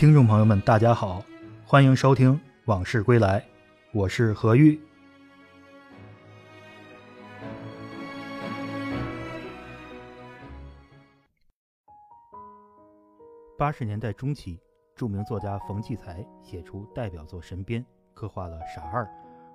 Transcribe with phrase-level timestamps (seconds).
[0.00, 1.22] 听众朋友们，大家好，
[1.62, 3.38] 欢迎收听《往事归来》，
[3.92, 4.80] 我是何玉。
[13.58, 14.58] 八十年代中期，
[14.96, 19.06] 著名作家冯骥才写出代表作《神鞭》，刻画了傻二、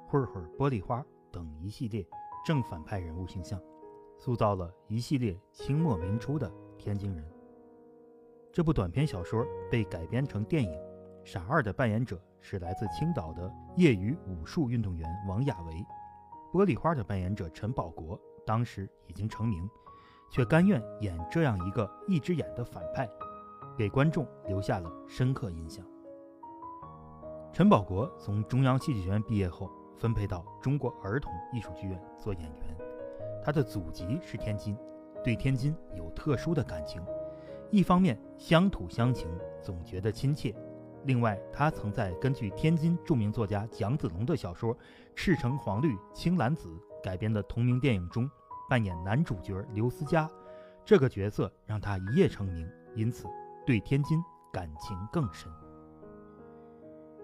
[0.07, 2.05] 混混、玻璃花等一系列
[2.45, 3.59] 正反派人物形象，
[4.19, 7.34] 塑造了一系列清末民初的天津人。
[8.55, 10.71] 这部短篇小说被改编成电影，
[11.25, 15.85] 《傻二》的扮演者是来自青岛的业余武术运动员王亚维，
[16.53, 19.69] 玻璃花的扮演者陈宝国当时已经成名，
[20.31, 23.05] 却甘愿演这样一个一只眼的反派，
[23.77, 25.85] 给观众留下了深刻印象。
[27.51, 32.77] 陈宝国从中央戏剧学院毕业后，分配到中国儿童艺术剧院做演员，
[33.43, 34.77] 他的祖籍是天津，
[35.21, 37.05] 对天津有特殊的感情。
[37.71, 39.29] 一方面乡土乡情，
[39.61, 40.53] 总觉得亲切；
[41.03, 44.73] 另外，他曾在根据天津著名作家蒋子龙的小说
[45.15, 46.69] 《赤橙黄绿青蓝紫》
[47.03, 48.29] 改编的同名电影中
[48.69, 50.29] 扮演男主角刘思佳，
[50.85, 53.25] 这个角色让他一夜成名，因此
[53.65, 55.51] 对天津感情更深。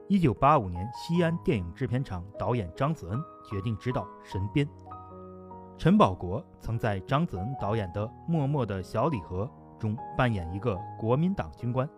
[0.08, 3.19] 一九八五年，西安电影制片厂导演张子恩
[3.50, 4.67] 决定执导《神鞭》，
[5.78, 9.45] 陈宝国曾在张子恩导演的《默默的小礼盒》。
[9.82, 11.90] 中扮演一个国民党军官。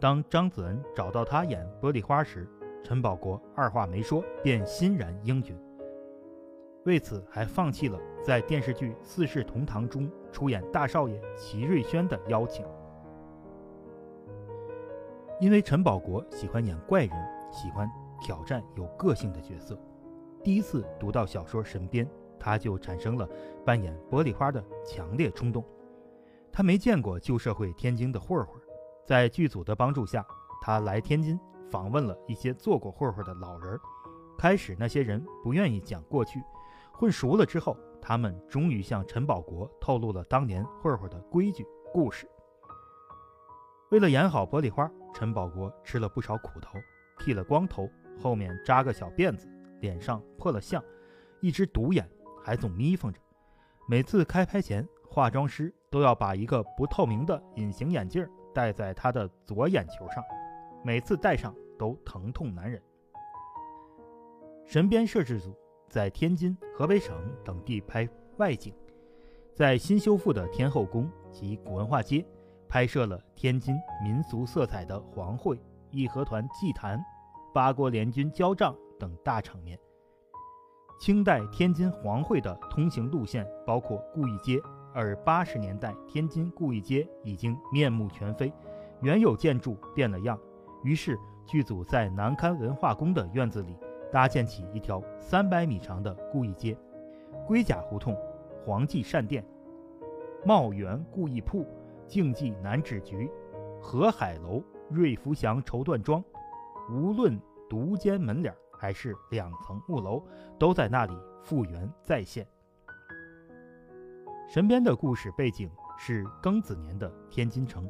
[0.00, 2.48] 当张子恩找到他演玻璃花时，
[2.82, 5.54] 陈宝国二话没说便欣然应允。
[6.86, 12.64] 为此，还放弃了在电视剧《四世同堂》中出演大少爷齐瑞轩的邀请。
[15.38, 17.10] 因为陈宝国喜欢演怪人，
[17.52, 17.86] 喜欢
[18.22, 19.78] 挑战有个性的角色，
[20.42, 22.06] 第一次读到小说《神鞭》，
[22.38, 23.28] 他就产生了
[23.62, 25.62] 扮演玻璃花的强烈冲动。
[26.52, 28.60] 他没见过旧社会天津的混混，
[29.06, 30.26] 在剧组的帮助下，
[30.60, 31.38] 他来天津
[31.70, 33.78] 访问了一些做过混混的老人。
[34.38, 36.42] 开始那些人不愿意讲过去，
[36.92, 42.26] 混熟了之后，他们终于向陈宝国透露了当年混混的规矩故事。
[43.90, 46.78] 为了演好玻璃花，陈宝国吃了不少苦头，
[47.18, 47.88] 剃了光头，
[48.18, 49.46] 后面扎个小辫子，
[49.80, 50.82] 脸上破了相，
[51.40, 52.08] 一只独眼，
[52.42, 53.20] 还总眯缝着。
[53.86, 60.22] 每次开拍前，化妆师都要把一个不透明的隐形眼镜戴在他的左眼球上，
[60.84, 62.80] 每次戴上都疼痛难忍。
[64.64, 65.52] 神鞭摄制组
[65.88, 67.12] 在天津、河北省
[67.44, 68.72] 等地拍外景，
[69.52, 72.24] 在新修复的天后宫及古文化街
[72.68, 75.60] 拍摄了天津民俗色彩的黄会、
[75.90, 77.04] 义和团祭坛、
[77.52, 79.76] 八国联军交战等大场面。
[81.00, 84.62] 清代天津黄会的通行路线包括顾义街。
[84.92, 88.52] 而八十年代，天津顾义街已经面目全非，
[89.00, 90.38] 原有建筑变了样。
[90.82, 93.76] 于是剧组在南刊文化宫的院子里
[94.10, 96.76] 搭建起一条三百米长的顾义街，
[97.46, 98.16] 龟甲胡同、
[98.64, 99.44] 黄记善店、
[100.44, 101.66] 茂源顾义铺、
[102.06, 103.30] 竞技南纸局、
[103.80, 106.24] 河海楼、瑞福祥绸缎庄，
[106.90, 110.22] 无论独间门脸还是两层木楼，
[110.58, 112.46] 都在那里复原再现。
[114.50, 117.88] 神鞭的故事背景是庚子年的天津城，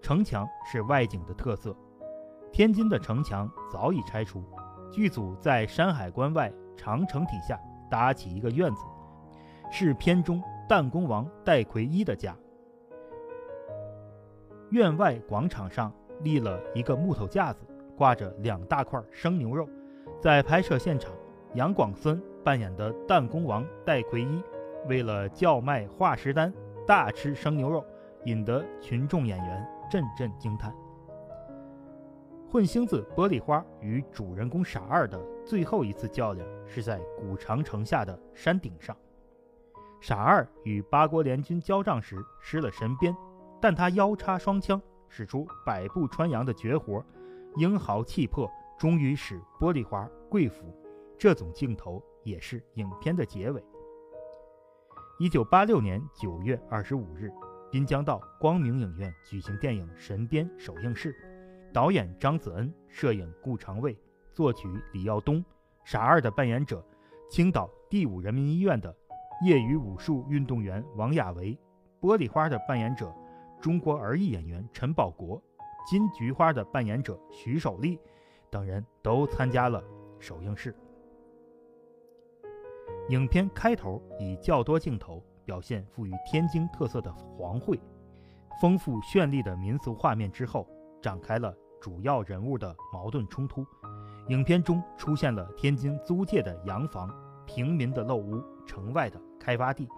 [0.00, 1.76] 城墙是外景的特色。
[2.52, 4.44] 天津的城墙早已拆除，
[4.88, 7.58] 剧组在山海关外长城底下
[7.90, 8.84] 搭起一个院子，
[9.68, 12.36] 是片中弹弓王戴奎一的家。
[14.70, 19.68] 院外广场上立了一个木头架子，挂着两大块生牛肉。
[20.22, 21.12] 在拍摄现场，
[21.54, 24.40] 杨广森扮演的弹弓王戴奎一。
[24.88, 26.52] 为了叫卖化石丹，
[26.86, 27.84] 大吃生牛肉，
[28.24, 30.74] 引得群众演员阵阵惊叹。
[32.50, 38.96] 混星子玻璃花与主人公傻二的最后一次较量是在古长城下的山顶上。
[40.00, 43.14] 傻二与八国联军交战时失了神鞭，
[43.60, 47.04] 但他腰插双枪，使出百步穿杨的绝活，
[47.56, 50.64] 英豪气魄，终于使玻璃花跪服。
[51.16, 53.62] 这种镜头也是影片的结尾。
[55.20, 57.30] 一九八六年九月二十五日，
[57.70, 61.14] 滨江道光明影院举行电影《神鞭》首映式，
[61.74, 63.94] 导演张子恩，摄影顾长卫，
[64.32, 65.44] 作曲李耀东。
[65.84, 66.82] 傻二的扮演者，
[67.28, 68.96] 青岛第五人民医院的
[69.44, 71.54] 业余武术运动员王亚维；
[72.00, 73.14] 玻璃花的扮演者，
[73.60, 75.38] 中国儿艺演员陈宝国；
[75.86, 77.98] 金菊花的扮演者徐守立
[78.48, 79.84] 等人都参加了
[80.18, 80.74] 首映式。
[83.10, 87.76] 影片开头以较多镜头表现富于天津特色的黄会，
[88.60, 90.64] 丰富绚丽的民俗画面之后，
[91.02, 93.66] 展开了主要人物的矛盾冲突。
[94.28, 97.12] 影片中出现了天津租界的洋房、
[97.44, 99.88] 平民的陋屋、城外的开发地。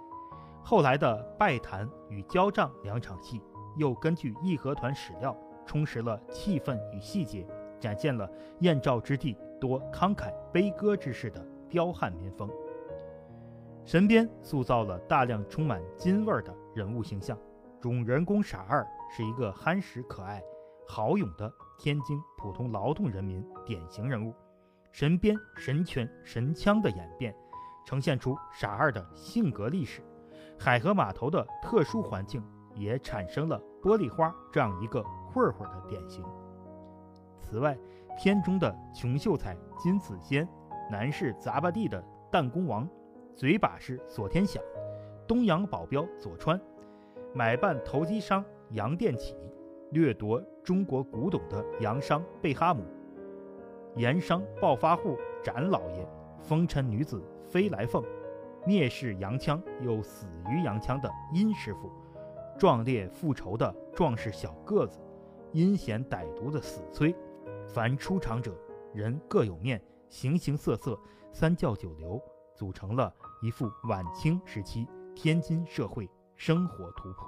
[0.64, 3.42] 后来的拜坛与交账两场戏，
[3.76, 5.36] 又根据义和团史料
[5.66, 7.46] 充实了气氛与细节，
[7.78, 8.26] 展现了
[8.60, 12.48] 燕赵之地多慷慨悲歌之士的彪悍民风。
[13.84, 17.36] 神鞭塑造了大量充满金味儿的人物形象，
[17.80, 20.40] 主人公傻二是一个憨实可爱、
[20.86, 24.32] 豪勇的天津普通劳动人民典型人物。
[24.92, 27.34] 神鞭神拳神枪的演变，
[27.84, 30.00] 呈现出傻二的性格历史。
[30.58, 32.42] 海河码头的特殊环境
[32.74, 35.02] 也产生了玻璃花这样一个
[35.32, 36.24] 混混的典型。
[37.40, 37.76] 此外，
[38.16, 40.48] 片中的穷秀才金子仙，
[40.88, 42.88] 南市杂巴地的弹弓王，
[43.34, 44.62] 嘴把式锁天响，
[45.26, 46.60] 东洋保镖左川，
[47.34, 49.34] 买办投机商杨殿启，
[49.90, 52.82] 掠夺中国古董的洋商贝哈姆，
[53.96, 56.06] 盐商暴发户展老爷，
[56.40, 58.02] 风尘女子飞来凤。
[58.64, 61.90] 蔑视洋枪又死于洋枪的殷师傅，
[62.56, 65.00] 壮烈复仇的壮士小个子，
[65.50, 67.12] 阴险歹毒的死崔，
[67.66, 68.56] 凡出场者
[68.94, 70.96] 人各有面，形形色色，
[71.32, 72.22] 三教九流，
[72.62, 74.86] 组成了一幅晚清时期
[75.16, 77.26] 天津社会生活图谱。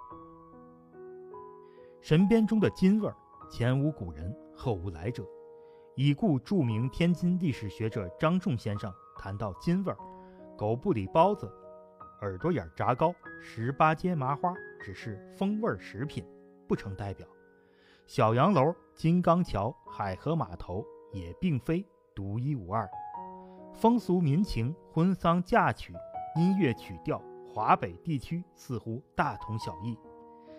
[2.00, 3.16] 神鞭中的津味儿，
[3.50, 5.26] 前无古人，后无来者。
[5.96, 9.98] 已故著名天津历史学者张仲先生谈到津味儿。
[10.56, 11.52] 狗不理包子、
[12.20, 16.24] 耳朵眼炸糕、十八街麻花只是风味食品，
[16.68, 17.26] 不成代表。
[18.06, 21.84] 小洋楼、金刚桥、海河码头也并非
[22.14, 22.88] 独一无二。
[23.74, 25.92] 风俗民情、婚丧嫁娶、
[26.36, 29.98] 音乐曲调，华北地区似乎大同小异。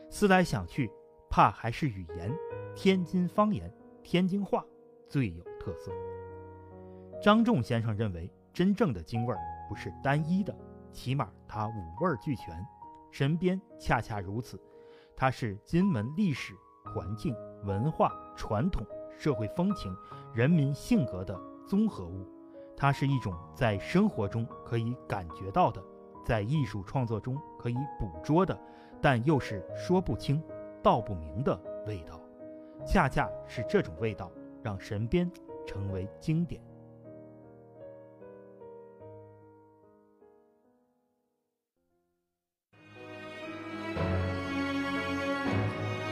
[0.10, 0.92] 思来想去，
[1.30, 2.32] 怕还是语言，
[2.76, 3.74] 天津方言、
[4.04, 4.64] 天津话
[5.08, 5.92] 最有特色。
[7.22, 9.40] 张仲先生认为，真正的京味儿。
[9.68, 10.56] 不是单一的，
[10.92, 12.64] 起码它五味俱全。
[13.10, 14.62] 神鞭恰恰如此，
[15.16, 16.54] 它是金门历史、
[16.94, 18.86] 环境、文化、传统、
[19.18, 19.96] 社会风情、
[20.36, 21.36] 人民性格的
[21.66, 22.30] 综合物。
[22.78, 25.82] 它是一种在生活中可以感觉到的，
[26.26, 28.60] 在艺术创作中可以捕捉的，
[29.02, 30.44] 但又是说不清、
[30.84, 32.20] 道不明的味道。
[32.86, 34.32] 恰恰是这种味道，
[34.62, 35.32] 让神鞭
[35.66, 36.62] 成为经典。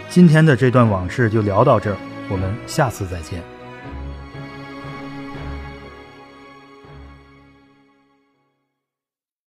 [0.10, 1.98] 今天的这段往事就聊到这儿，
[2.31, 3.44] 我们下次再见。